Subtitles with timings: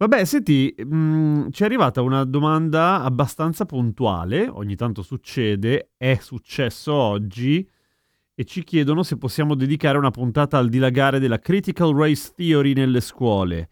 [0.00, 6.94] Vabbè, senti, mh, ci è arrivata una domanda abbastanza puntuale, ogni tanto succede, è successo
[6.94, 7.68] oggi,
[8.32, 13.00] e ci chiedono se possiamo dedicare una puntata al dilagare della critical race theory nelle
[13.00, 13.70] scuole.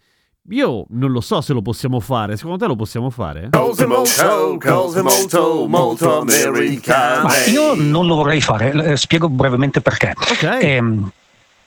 [0.50, 3.50] Io non lo so se lo possiamo fare, secondo te lo possiamo fare?
[3.52, 7.22] Cose molto, cose molto, molto americane.
[7.22, 10.12] Ma io non lo vorrei fare, spiego brevemente perché.
[10.16, 10.58] Ok.
[10.60, 11.12] Ehm,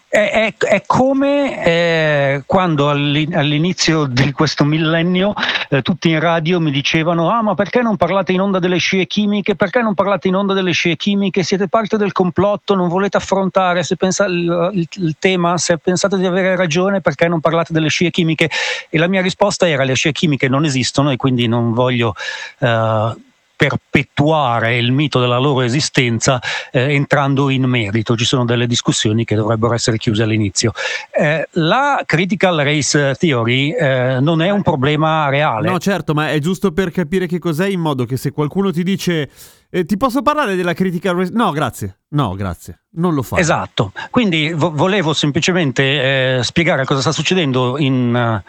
[0.10, 5.34] è, è- è come eh, quando all'i- all'inizio di questo millennio
[5.70, 9.06] eh, tutti in radio mi dicevano ah ma perché non parlate in onda delle scie
[9.06, 13.18] chimiche, perché non parlate in onda delle scie chimiche, siete parte del complotto, non volete
[13.18, 13.84] affrontare?
[13.84, 17.90] Se pensa- il, il- il tema, se pensate di avere ragione perché non parlate delle
[17.90, 18.50] scie chimiche?
[18.90, 22.16] E la mia risposta era le scie chimiche non esistono e quindi non voglio
[22.60, 23.14] eh,
[23.60, 28.16] perpetuare il mito della loro esistenza eh, entrando in merito.
[28.16, 30.72] Ci sono delle discussioni che dovrebbero essere chiuse all'inizio.
[31.12, 35.70] Eh, la critical race theory eh, non è un problema reale.
[35.70, 38.82] No, certo, ma è giusto per capire che cos'è in modo che se qualcuno ti
[38.82, 39.30] dice
[39.70, 41.32] eh, ti posso parlare della critical race...
[41.34, 41.98] No, grazie.
[42.12, 42.84] No, grazie.
[42.92, 43.40] Non lo fa.
[43.40, 48.42] Esatto, quindi vo- volevo semplicemente eh, spiegare cosa sta succedendo in,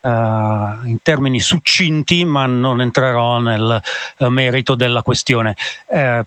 [0.00, 3.82] eh, in termini succinti, ma non entrerò nel
[4.18, 5.56] eh, merito della questione.
[5.86, 6.24] Eh,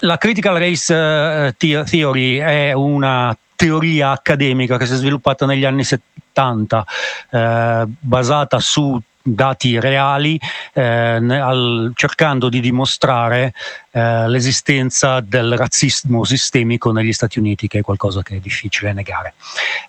[0.00, 5.82] la critical race the- theory è una teoria accademica che si è sviluppata negli anni
[5.82, 6.86] 70,
[7.30, 10.40] eh, basata su dati reali,
[10.72, 13.52] eh, al- cercando di dimostrare
[13.90, 19.34] eh, l'esistenza del razzismo sistemico negli Stati Uniti, che è qualcosa che è difficile negare.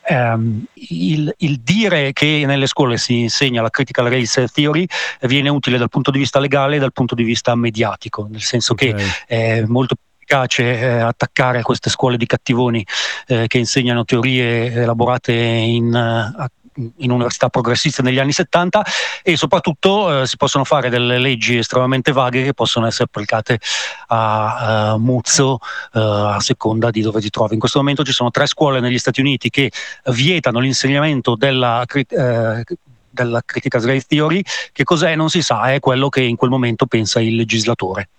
[0.08, 4.86] Ehm, il, il dire che nelle scuole si insegna la critical race theory
[5.22, 8.74] viene utile dal punto di vista legale e dal punto di vista mediatico, nel senso
[8.74, 9.26] che Ok.
[9.28, 12.86] è molto più efficace eh, attaccare queste scuole di cattivoni
[13.28, 16.00] eh, che insegnano teorie elaborate in, eh,
[16.38, 16.52] a-
[16.98, 18.84] in università progressiste negli anni 70
[19.24, 23.60] e soprattutto eh, si possono fare delle leggi estremamente vaghe che possono essere applicate
[24.08, 25.60] a, eh, muzzo
[25.94, 27.54] eh, a seconda di dove ti trovi.
[27.54, 29.72] In questo momento ci sono tre scuole negli Stati Uniti che
[30.06, 32.64] vietano l'insegnamento della, eh,
[33.10, 34.42] della critical race theory.
[34.72, 35.16] Che cos'è?
[35.16, 38.10] Non si sa, è quello che in quel momento pensa il legislatore.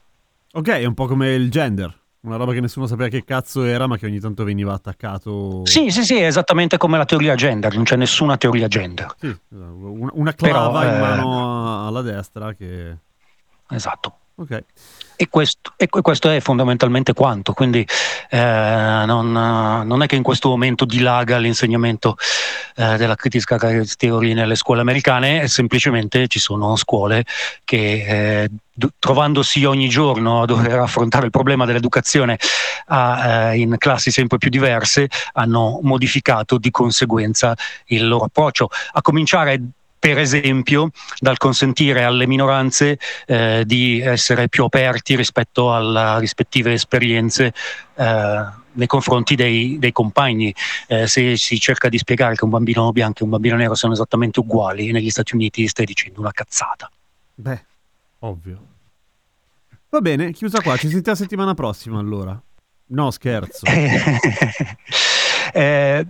[0.53, 2.00] Ok, è un po' come il gender.
[2.23, 5.65] Una roba che nessuno sapeva che cazzo era, ma che ogni tanto veniva attaccato.
[5.65, 9.15] Sì, sì, sì, è esattamente come la teoria gender, non c'è nessuna teoria gender.
[9.19, 12.97] Sì, una, clava Però, in eh, mano alla destra che...
[13.71, 14.20] Esatto.
[14.41, 14.65] Ok.
[15.17, 17.87] E questo, e que- questo è fondamentalmente quanto, quindi
[18.31, 22.17] eh, non, non è che in questo momento dilaga l'insegnamento
[22.77, 27.27] eh, della critical race theory nelle scuole americane, semplicemente ci sono scuole
[27.65, 28.49] che eh,
[28.99, 32.39] trovandosi ogni giorno a dover affrontare il problema dell'educazione
[32.87, 37.55] a, eh, in classi sempre più diverse hanno modificato di conseguenza
[37.89, 39.61] il loro approccio, a cominciare
[40.01, 47.53] per esempio dal consentire alle minoranze eh, di essere più aperti rispetto alle rispettive esperienze
[47.95, 50.53] eh, nei confronti dei, dei compagni.
[50.87, 53.93] Eh, se si cerca di spiegare che un bambino bianco e un bambino nero sono
[53.93, 56.91] esattamente uguali negli Stati Uniti, stai dicendo una cazzata.
[57.35, 57.65] Beh,
[58.21, 58.67] ovvio.
[59.91, 60.79] Va bene, chiusa qua.
[60.79, 62.41] Ci sentiamo settimana prossima allora.
[62.87, 63.67] No, scherzo.
[65.53, 66.07] Eh,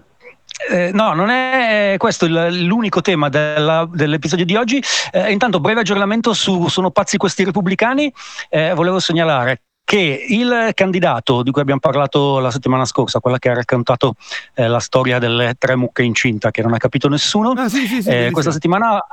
[0.69, 4.83] eh, no, non è questo il- l'unico tema della- dell'episodio di oggi.
[5.13, 8.13] Eh, intanto, breve aggiornamento su Sono pazzi questi repubblicani.
[8.49, 13.49] Eh, volevo segnalare che il candidato di cui abbiamo parlato la settimana scorsa, quella che
[13.49, 14.15] ha raccontato
[14.55, 18.01] eh, la storia delle tre mucche incinta che non ha capito nessuno, Ah, sì, sì,
[18.03, 18.09] sì.
[18.09, 19.07] eh, questa settimana ha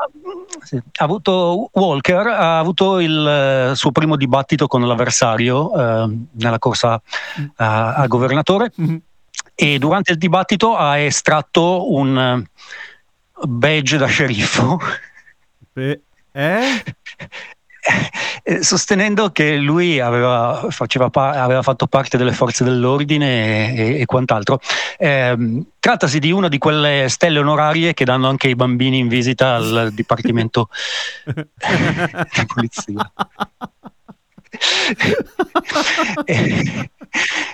[0.98, 3.28] avuto Walker ha avuto il
[3.72, 7.02] eh, suo primo dibattito con l'avversario eh, nella corsa
[7.56, 9.02] a, governatore Mhm.
[9.60, 14.80] E durante il dibattito ha estratto un eh, badge da sceriffo
[15.74, 16.02] Pe-
[16.32, 16.84] eh?
[18.44, 24.06] eh, sostenendo che lui aveva, faceva pa- aveva fatto parte delle forze dell'ordine e, e
[24.06, 24.60] quant'altro.
[25.00, 29.56] Ehm, trattasi di una di quelle stelle onorarie che danno anche i bambini in visita
[29.56, 30.70] al dipartimento
[31.26, 33.12] di polizia.
[36.26, 36.90] Eh,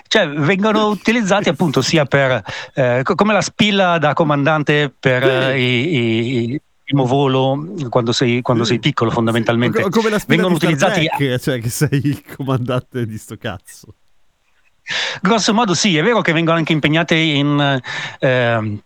[0.08, 5.96] cioè vengono utilizzati appunto sia per eh, come la spilla da comandante per eh, i,
[5.96, 9.90] i, il primo volo quando sei, quando sei piccolo fondamentalmente.
[9.90, 13.88] come la spilla vengono utilizzati Trek, cioè che sei il comandante di sto cazzo.
[15.22, 17.82] grosso modo sì è vero che vengono anche impegnate in
[18.20, 18.82] ehm,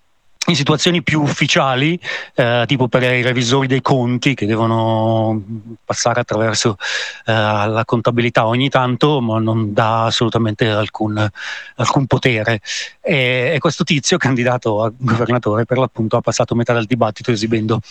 [0.50, 2.00] in situazioni più ufficiali,
[2.36, 5.42] eh, tipo per i revisori dei conti che devono
[5.84, 6.78] passare attraverso
[7.26, 11.30] eh, la contabilità ogni tanto, ma non dà assolutamente alcun,
[11.76, 12.62] alcun potere.
[13.02, 17.82] E, e, questo tizio, candidato a governatore, per l'appunto ha passato metà del dibattito esibendo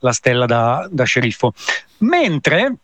[0.00, 1.52] la stella da, da sceriffo.
[1.98, 2.78] Mentre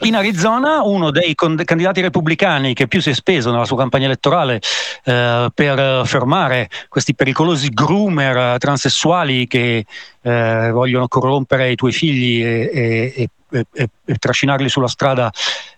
[0.00, 4.60] in Arizona uno dei candidati repubblicani che più si è speso nella sua campagna elettorale
[5.04, 9.84] eh, per fermare questi pericolosi groomer transessuali che
[10.20, 15.30] eh, vogliono corrompere i tuoi figli e, e, e, e trascinarli sulla strada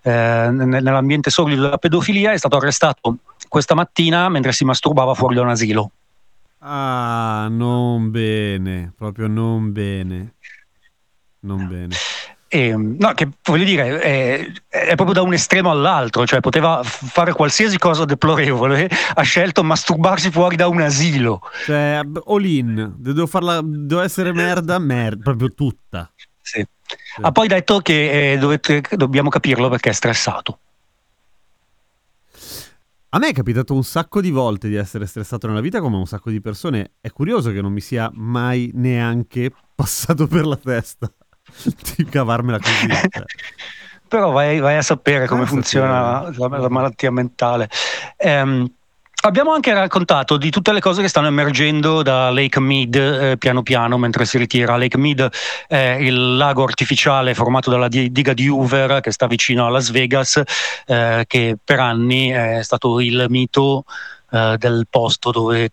[0.02, 3.16] eh, nell'ambiente sordido della pedofilia è stato arrestato
[3.48, 5.90] questa mattina mentre si masturbava fuori da un asilo.
[6.60, 10.34] Ah, non bene, proprio non bene.
[11.40, 11.96] Non bene.
[12.52, 17.32] E, no, che voglio dire, è, è, proprio da un estremo all'altro, cioè poteva fare
[17.32, 21.42] qualsiasi cosa deplorevole, ha scelto masturbarsi fuori da un asilo.
[21.64, 26.10] Cioè, all in, devo, farla, devo essere merda, merda, proprio tutta.
[26.42, 26.66] Sì.
[26.82, 27.20] sì.
[27.20, 30.58] Ha poi detto che eh, dovete, dobbiamo capirlo perché è stressato.
[33.10, 36.06] A me è capitato un sacco di volte di essere stressato nella vita come un
[36.06, 36.94] sacco di persone.
[37.00, 41.12] È curioso che non mi sia mai neanche passato per la testa
[41.96, 42.88] di cavarmela così.
[43.10, 43.24] Cioè.
[44.08, 47.68] Però vai, vai, a sapere come funziona la, la, malattia mentale.
[48.18, 48.68] Um,
[49.22, 53.62] Abbiamo anche raccontato di tutte le cose che stanno emergendo da Lake Mead eh, piano
[53.62, 54.78] piano mentre si ritira.
[54.78, 55.28] Lake Mead
[55.68, 60.42] è il lago artificiale formato dalla diga di Hoover che sta vicino a Las Vegas,
[60.86, 63.84] eh, che per anni è stato il mito
[64.30, 65.70] eh, del posto dove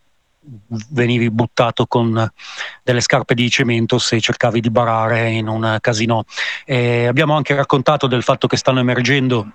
[0.90, 2.32] venivi buttato con
[2.84, 6.24] delle scarpe di cemento se cercavi di barare in un casino.
[6.66, 9.52] E abbiamo anche raccontato del fatto che stanno emergendo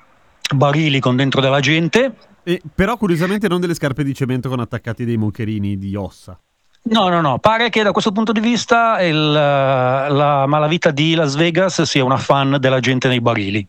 [0.55, 2.15] barili con dentro della gente.
[2.43, 6.39] E, però curiosamente non delle scarpe di cemento con attaccati dei mocherini di ossa.
[6.85, 11.37] No, no, no, pare che da questo punto di vista il, la malavita di Las
[11.37, 13.65] Vegas sia una fan della gente nei barili.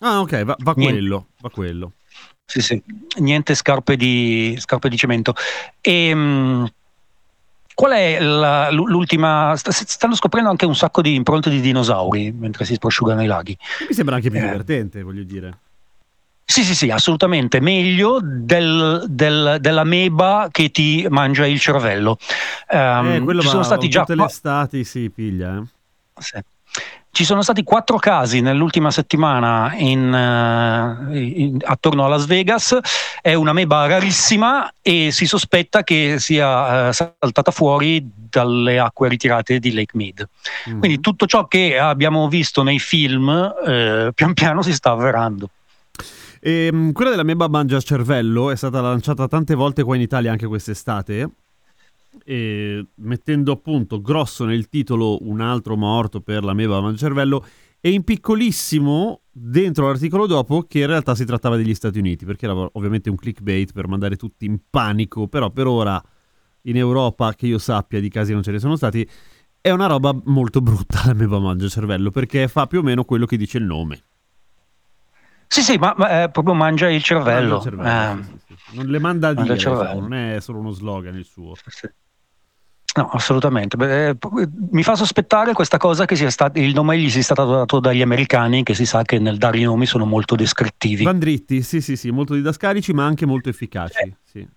[0.00, 1.92] Ah, ok, va, va quello, va quello.
[2.46, 2.80] Sì, sì,
[3.18, 5.34] niente scarpe di, scarpe di cemento.
[5.80, 6.70] E, um,
[7.74, 9.54] qual è la, l'ultima?
[9.56, 13.56] Stanno scoprendo anche un sacco di impronte di dinosauri mentre si prosciugano i laghi.
[13.88, 14.42] Mi sembra anche più eh.
[14.42, 15.58] divertente, voglio dire.
[16.48, 22.16] Sì, sì, sì, assolutamente meglio del, del, dell'ameba che ti mangia il cervello.
[22.70, 24.00] Um, eh, ci sono stati già.
[24.00, 25.56] Tutte le estati si piglia.
[25.56, 25.64] Eh.
[26.22, 26.40] Sì.
[27.16, 32.78] Ci sono stati quattro casi nell'ultima settimana in, uh, in, attorno a Las Vegas,
[33.22, 39.58] è una meba rarissima e si sospetta che sia uh, saltata fuori dalle acque ritirate
[39.60, 40.28] di Lake Mead.
[40.68, 40.78] Mm-hmm.
[40.78, 45.48] Quindi tutto ciò che abbiamo visto nei film uh, pian piano si sta avverando.
[46.38, 50.32] E, ehm, quella della meba mangia cervello è stata lanciata tante volte qua in Italia
[50.32, 51.30] anche quest'estate
[52.24, 57.44] e mettendo appunto grosso nel titolo un altro morto per la meba mancervello
[57.80, 62.46] e in piccolissimo dentro l'articolo dopo che in realtà si trattava degli Stati Uniti perché
[62.46, 66.02] era ovviamente un clickbait per mandare tutti in panico però per ora
[66.62, 69.08] in Europa che io sappia di casi non ce ne sono stati
[69.60, 73.26] è una roba molto brutta la meba mangia cervello perché fa più o meno quello
[73.26, 74.02] che dice il nome
[75.46, 78.24] sì sì ma, ma eh, proprio mangia il cervello, mangia il cervello eh.
[78.24, 78.76] sì, sì, sì.
[78.76, 79.56] non le manda a dire
[79.94, 81.88] non è solo uno slogan il suo sì.
[82.96, 83.76] No, assolutamente.
[83.76, 84.16] Beh,
[84.70, 88.00] mi fa sospettare questa cosa che sia stato, il nome gli sia stato dato dagli
[88.00, 91.04] americani, che si sa che nel dare i nomi sono molto descrittivi.
[91.04, 93.98] Van dritti, sì, sì, sì, molto didascalici, ma anche molto efficaci.
[93.98, 94.48] Eh, sì.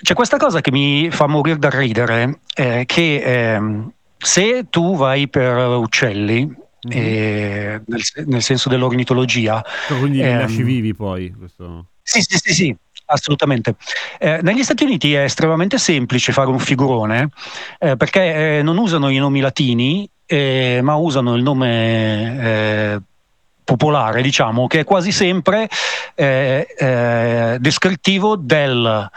[0.00, 3.82] C'è questa cosa che mi fa morire da ridere, eh, che eh,
[4.16, 6.46] se tu vai per uccelli,
[6.88, 7.82] mm-hmm.
[7.84, 9.64] nel, nel, senso dell'ornitologia...
[9.88, 11.34] Quindi li ehm, lasci vivi poi?
[11.36, 11.86] Questo...
[12.00, 12.76] Sì, sì, sì, sì.
[13.10, 13.76] Assolutamente.
[14.18, 17.30] Eh, negli Stati Uniti è estremamente semplice fare un figurone
[17.78, 23.00] eh, perché eh, non usano i nomi latini, eh, ma usano il nome eh,
[23.64, 25.70] popolare, diciamo, che è quasi sempre
[26.14, 29.10] eh, descrittivo del,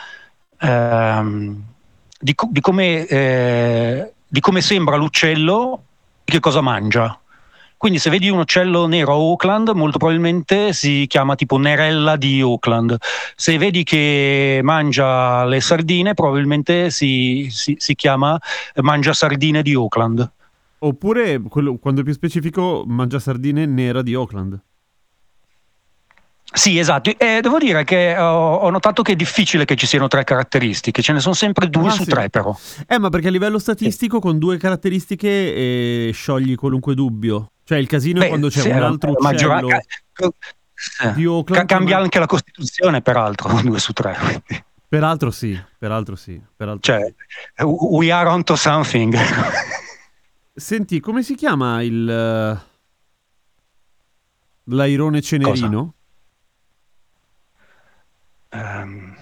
[0.59, 1.63] ehm,
[2.17, 5.83] di, di, come, di come sembra l'uccello
[6.23, 7.20] e che cosa mangia.
[7.81, 12.39] Quindi se vedi un uccello nero a Auckland, molto probabilmente si chiama tipo Nerella di
[12.39, 12.95] Auckland.
[13.35, 18.39] Se vedi che mangia le sardine, probabilmente si, si, si chiama
[18.75, 20.31] Mangia sardine di Auckland.
[20.77, 24.59] Oppure, quello, quando è più specifico, Mangia sardine nera di Auckland.
[26.53, 27.09] Sì, esatto.
[27.17, 31.01] E devo dire che ho, ho notato che è difficile che ci siano tre caratteristiche,
[31.01, 32.09] ce ne sono sempre due Ah, su sì.
[32.11, 32.55] tre però.
[32.87, 37.53] Eh, ma perché a livello statistico con due caratteristiche eh, sciogli qualunque dubbio.
[37.71, 39.79] Cioè il casino è Beh, quando c'è sì, un la altro uccello ca-
[41.13, 41.65] di ca- Oakland.
[41.69, 44.13] cambia ma- anche la Costituzione, peraltro, due su tre.
[44.19, 44.65] quindi.
[44.89, 46.41] Peraltro sì, peraltro sì.
[46.53, 47.13] Peraltro Cioè,
[47.63, 49.15] we are onto something.
[50.53, 52.09] Senti, come si chiama il...
[52.09, 52.59] eh,
[54.65, 55.93] L'airone cenerino?
[58.49, 59.15] Ehm,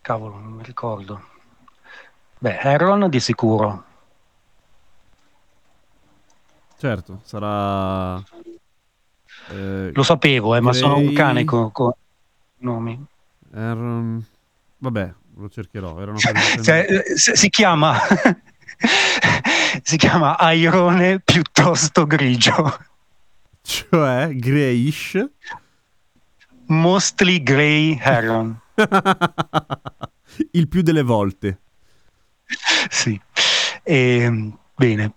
[0.00, 1.28] cavolo, non mi ricordo.
[2.40, 3.84] Beh, Aaron di sicuro.
[6.78, 8.22] Certo, sarà...
[9.50, 11.92] eh, Lo sapevo, eh, ma sono un cane con, con
[12.58, 13.02] nomi.
[13.52, 14.24] Aaron...
[14.78, 15.96] Vabbè, lo cercherò.
[16.62, 17.98] Cioè, eh, si chiama
[19.82, 22.78] si chiama Airone piuttosto grigio.
[23.66, 25.28] Cioè, grayish.
[26.66, 28.60] Mostly Grey Heron.
[30.52, 31.58] il più delle volte.
[32.88, 33.20] sì.
[33.82, 35.12] Ehm, bene.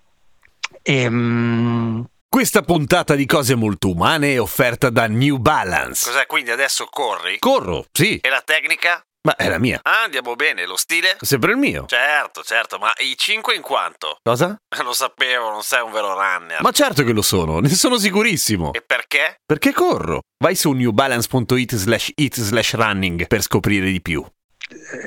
[0.89, 6.09] Ehm, Questa puntata di cose molto umane è offerta da New Balance.
[6.09, 7.37] Cos'è, quindi adesso corri?
[7.39, 9.01] Corro, sì, E la tecnica?
[9.21, 9.79] ma è la mia.
[9.83, 10.65] Ah, andiamo bene.
[10.65, 11.17] Lo stile?
[11.21, 11.85] Sempre il mio.
[11.87, 14.17] Certo, certo, ma i 5 in quanto?
[14.23, 14.55] Cosa?
[14.83, 16.61] Lo sapevo, non sei un vero runner.
[16.61, 18.73] Ma certo che lo sono, ne sono sicurissimo.
[18.73, 19.35] E perché?
[19.45, 20.21] Perché corro?
[20.43, 24.25] Vai su newbalance.it slash it slash running per scoprire di più.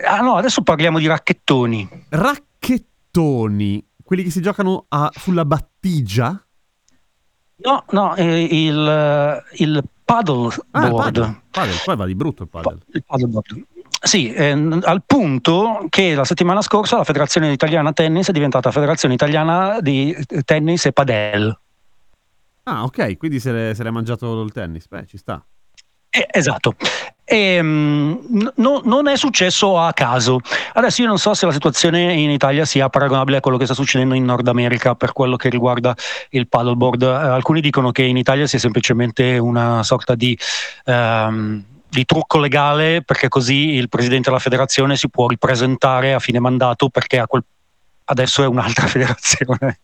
[0.04, 2.06] ah no, adesso parliamo di racchettoni.
[2.10, 5.44] Racchettoni, quelli che si giocano a- sulla
[5.82, 6.44] battigia.
[7.64, 11.42] No, no, eh, il, il paddle Ah, paddle.
[11.50, 12.78] Paddle, Poi va di brutto il paddle.
[12.92, 13.64] Il paddleboard.
[14.04, 19.14] Sì, ehm, al punto che la settimana scorsa la Federazione Italiana Tennis è diventata Federazione
[19.14, 21.56] Italiana di Tennis e Padel.
[22.64, 24.88] Ah, ok, quindi se l'è, se l'è mangiato il tennis.
[24.88, 25.44] Beh, ci sta.
[26.14, 26.74] Eh, esatto.
[27.24, 30.40] Ehm, n- no- non è successo a caso.
[30.74, 33.72] Adesso io non so se la situazione in Italia sia paragonabile a quello che sta
[33.72, 35.94] succedendo in Nord America per quello che riguarda
[36.30, 37.00] il paddleboard.
[37.02, 40.38] Eh, alcuni dicono che in Italia sia semplicemente una sorta di,
[40.84, 46.40] ehm, di trucco legale perché così il presidente della federazione si può ripresentare a fine
[46.40, 47.44] mandato perché a quel-
[48.04, 49.78] adesso è un'altra federazione.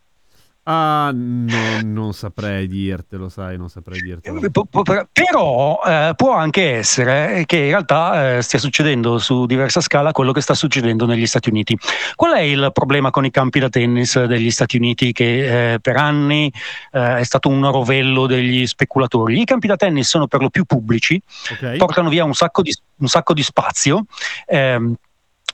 [0.71, 4.39] Ah, no, non saprei dirtelo, sai, non saprei dirtelo.
[4.51, 4.67] Po-
[5.11, 10.31] Però eh, può anche essere che in realtà eh, stia succedendo su diversa scala quello
[10.33, 11.75] che sta succedendo negli Stati Uniti.
[12.15, 15.97] Qual è il problema con i campi da tennis degli Stati Uniti che eh, per
[15.97, 16.53] anni
[16.93, 19.41] eh, è stato un rovello degli speculatori?
[19.41, 21.19] I campi da tennis sono per lo più pubblici,
[21.51, 21.77] Ok?
[21.79, 24.05] portano via un sacco di, un sacco di spazio.
[24.47, 24.95] ehm,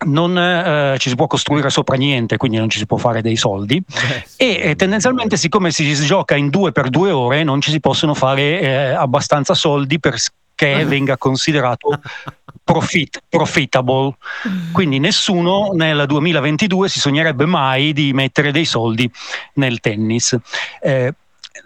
[0.05, 3.37] non eh, ci si può costruire sopra niente, quindi non ci si può fare dei
[3.37, 3.83] soldi.
[3.87, 4.25] Beh.
[4.37, 8.15] E eh, tendenzialmente, siccome si gioca in due per due ore, non ci si possono
[8.15, 12.01] fare eh, abbastanza soldi perché venga considerato
[12.65, 14.17] profit, profitable.
[14.73, 19.11] Quindi nessuno nel 2022 si sognerebbe mai di mettere dei soldi
[19.55, 20.37] nel tennis.
[20.81, 21.15] Eh,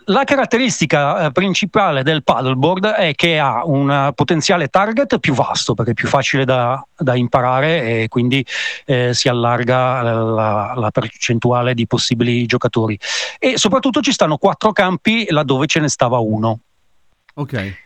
[0.05, 5.93] la caratteristica eh, principale del paddleboard è che ha un potenziale target più vasto perché
[5.93, 8.45] è più facile da, da imparare e quindi
[8.85, 12.99] eh, si allarga la, la percentuale di possibili giocatori.
[13.39, 16.59] E soprattutto ci stanno quattro campi laddove ce ne stava uno.
[17.35, 17.77] Ok.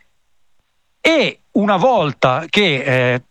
[0.99, 3.23] E una volta che eh,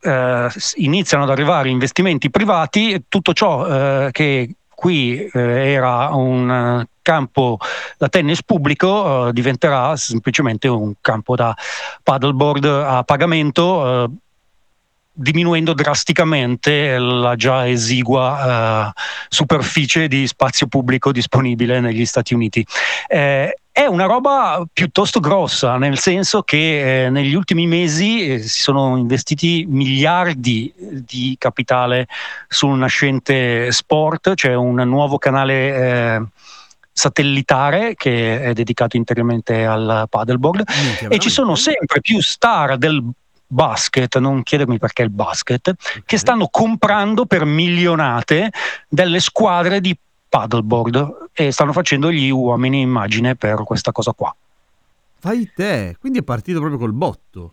[0.00, 3.66] eh, iniziano ad arrivare investimenti privati, tutto ciò
[4.06, 7.58] eh, che qui eh, era un eh, campo
[7.96, 11.56] da tennis pubblico eh, diventerà semplicemente un campo da
[12.02, 14.04] paddleboard a pagamento.
[14.04, 14.10] eh,
[15.18, 22.62] diminuendo drasticamente la già esigua eh, superficie di spazio pubblico disponibile negli Stati Uniti.
[23.08, 28.62] Eh, è una roba piuttosto grossa, nel senso che eh, negli ultimi mesi eh, si
[28.62, 32.06] sono investiti miliardi di capitale
[32.48, 36.22] sul nascente sport, c'è un nuovo canale eh,
[36.90, 40.64] satellitare che è dedicato interamente al paddleboard.
[40.82, 43.04] Minchia, e ci sono sempre più star del
[43.46, 45.74] basket, non chiedermi perché il basket,
[46.06, 46.18] che Ok.
[46.18, 48.50] stanno comprando per milionate
[48.88, 49.94] delle squadre di
[50.28, 54.34] paddleboard e stanno facendo gli uomini immagine per questa cosa qua.
[55.18, 57.52] Fai te, quindi è partito proprio col botto.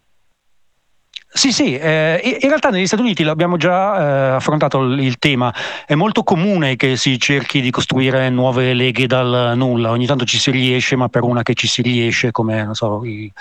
[1.36, 5.52] Sì, sì, eh, in realtà negli Stati Uniti l'abbiamo già eh, affrontato il, il tema,
[5.88, 10.38] è molto comune che si cerchi di costruire nuove leghe dal nulla, ogni tanto ci
[10.38, 13.32] si riesce, ma per una che ci si riesce, come non so, i-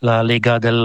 [0.00, 0.84] la lega del,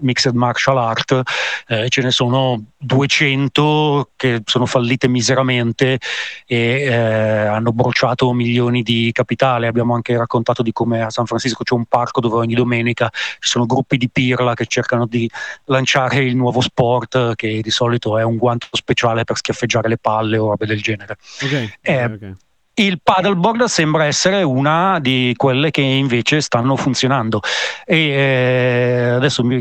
[0.00, 1.22] mixed martial art,
[1.68, 5.98] eh, ce ne sono 200 che sono fallite miseramente
[6.46, 9.66] e eh, hanno bruciato milioni di capitale.
[9.66, 13.48] Abbiamo anche raccontato di come a San Francisco c'è un parco dove ogni domenica ci
[13.48, 15.28] sono gruppi di pirla che cercano di
[15.66, 20.38] lanciare il nuovo sport che di solito è un guanto speciale per schiaffeggiare le palle
[20.38, 21.16] o robe del genere.
[21.42, 22.36] Ok, Eh, ok, ok.
[22.82, 27.40] Il paddleboard sembra essere una di quelle che invece stanno funzionando.
[27.84, 29.60] E eh, adesso mi,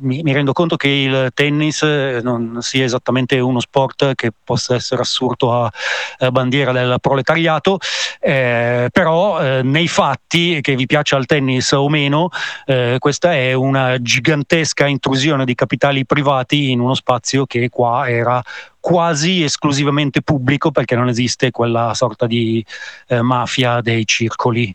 [0.00, 4.74] mi- mi rendo conto che il tennis eh, non sia esattamente uno sport che possa
[4.74, 5.70] essere assurdo a,
[6.18, 7.78] a bandiera del proletariato
[8.20, 12.28] eh, però eh, nei fatti che vi piaccia il tennis o meno
[12.66, 18.42] eh, questa è una gigantesca intrusione di capitali privati in uno spazio che qua era
[18.78, 22.64] quasi esclusivamente pubblico perché non esiste quella sorta di
[23.08, 24.74] eh, mafia dei circoli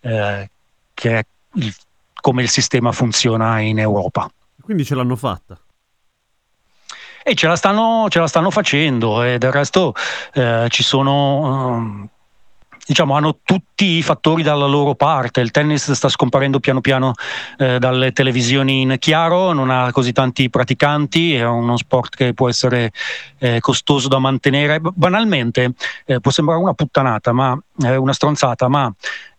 [0.00, 0.50] eh,
[0.92, 1.74] che è il-
[2.24, 4.26] come il sistema funziona in Europa.
[4.64, 5.58] Quindi ce l'hanno fatta.
[7.22, 9.94] E ce la stanno, ce la stanno facendo e del resto
[10.32, 11.76] eh, ci sono...
[11.76, 12.08] ehm,
[12.86, 15.40] Diciamo, hanno tutti i fattori dalla loro parte.
[15.40, 17.14] Il tennis sta scomparendo piano piano
[17.56, 22.46] eh, dalle televisioni in chiaro, non ha così tanti praticanti, è uno sport che può
[22.46, 22.92] essere
[23.38, 24.80] eh, costoso da mantenere.
[24.82, 25.72] Banalmente,
[26.04, 28.92] eh, può sembrare una puttanata, ma eh, una stronzata, ma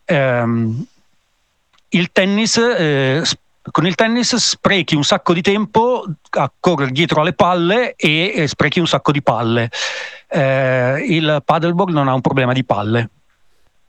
[0.05, 0.86] ehm,
[1.89, 3.22] il tennis eh,
[3.72, 8.48] con il tennis sprechi un sacco di tempo a correre dietro alle palle e, e
[8.48, 9.69] sprechi un sacco di palle.
[10.27, 13.10] Eh, il paddleboard non ha un problema di palle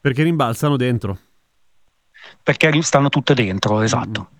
[0.00, 1.18] Perché rimbalzano dentro.
[2.42, 4.30] perché stanno tutte dentro, esatto.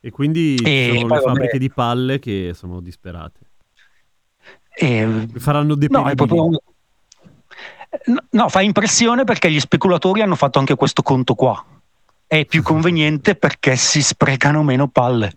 [0.00, 1.20] E quindi E sono le vabbè.
[1.22, 3.40] fabbriche di palle che sono disperate.
[4.78, 6.14] E- Faranno no, è deperibili.
[6.14, 6.48] proprio
[8.06, 11.64] No, No, fa impressione perché gli speculatori hanno fatto anche questo conto qua.
[12.26, 15.32] È più conveniente perché si sprecano meno palle.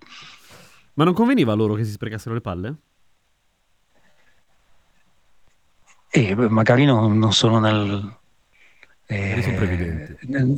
[0.94, 2.76] Ma non conveniva a loro che si sprecassero le palle?
[6.10, 8.18] E beh, magari non, non sono nel.
[9.08, 10.18] Magari sono previdenti.
[10.28, 10.58] nel-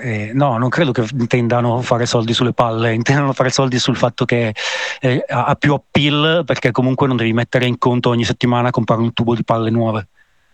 [0.00, 4.24] eh, no, non credo che intendano fare soldi sulle palle, intendono fare soldi sul fatto
[4.24, 4.54] che
[5.00, 9.02] eh, ha ha più appeal perché comunque non devi mettere in conto ogni settimana comprare
[9.02, 10.08] un tubo di palle nuove.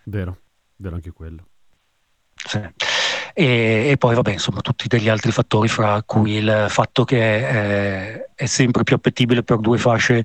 [0.04, 0.38] Vero,
[0.76, 1.44] vero anche quello.
[2.34, 2.60] Sì.
[3.40, 8.30] E, e poi vabbè insomma tutti degli altri fattori fra cui il fatto che eh,
[8.34, 10.24] è sempre più appetibile per due fasce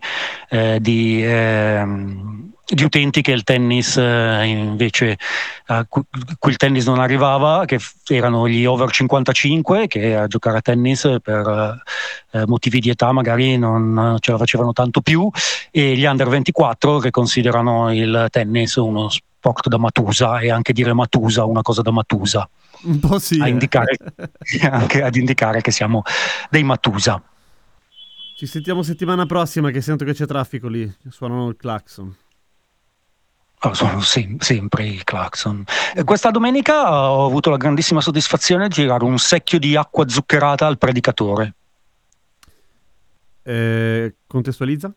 [0.49, 5.19] eh, di, ehm, di utenti che il tennis eh, invece
[5.67, 6.01] a cui,
[6.49, 11.83] il tennis non arrivava che erano gli over 55 che a giocare a tennis per
[12.31, 15.29] eh, motivi di età magari non ce la facevano tanto più
[15.69, 19.31] e gli under 24 che considerano il tennis uno sport
[19.67, 22.49] da matusa e anche dire matusa una cosa da matusa
[22.83, 23.39] Un po' sì.
[23.41, 23.49] a eh.
[23.49, 23.97] indicare,
[24.69, 26.03] anche ad indicare che siamo
[26.49, 27.21] dei matusa.
[28.35, 30.91] Ci sentiamo settimana prossima che sento che c'è traffico lì.
[31.09, 32.15] Suonano il clacson.
[33.65, 35.63] Oh, sono sem- sempre i clacson.
[35.95, 40.67] Eh, Questa domenica ho avuto la grandissima soddisfazione di tirare un secchio di acqua zuccherata
[40.67, 41.53] al predicatore.
[43.43, 44.93] Eh, contestualizza?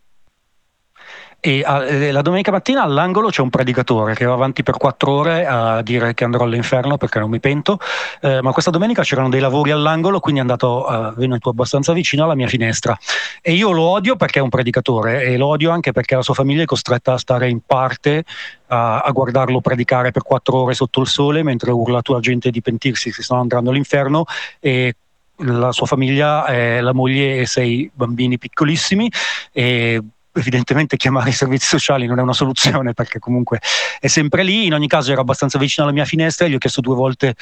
[1.38, 5.12] E ah, eh, la domenica mattina all'angolo c'è un predicatore che va avanti per quattro
[5.12, 7.78] ore a dire che andrò all'inferno perché non mi pento,
[8.20, 12.24] eh, ma questa domenica c'erano dei lavori all'angolo, quindi è andato eh, venuto abbastanza vicino
[12.24, 12.98] alla mia finestra.
[13.40, 16.34] E io lo odio perché è un predicatore e lo odio anche perché la sua
[16.34, 18.24] famiglia è costretta a stare in parte
[18.68, 22.50] a, a guardarlo predicare per quattro ore sotto il sole mentre urla a tua gente
[22.50, 24.24] di pentirsi che stanno andando all'inferno
[24.58, 24.96] e
[25.40, 29.10] la sua famiglia è la moglie e sei bambini piccolissimi
[29.52, 30.02] e
[30.36, 33.60] evidentemente chiamare i servizi sociali non è una soluzione perché comunque
[33.98, 34.66] è sempre lì.
[34.66, 37.34] In ogni caso era abbastanza vicino alla mia finestra e gli ho chiesto due volte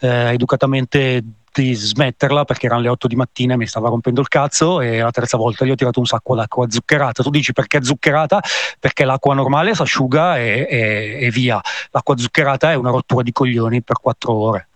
[0.00, 4.28] eh, educatamente di smetterla perché erano le 8 di mattina e mi stava rompendo il
[4.28, 7.22] cazzo e la terza volta gli ho tirato un sacco d'acqua zuccherata.
[7.22, 8.40] Tu dici perché zuccherata?
[8.78, 11.60] Perché l'acqua normale si asciuga e, e- e via.
[11.90, 14.68] L'acqua zuccherata è una rottura di coglioni per quattro ore.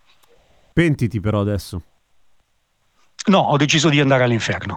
[0.72, 1.80] Pentiti però adesso.
[3.28, 4.76] No, ho deciso di andare all'inferno.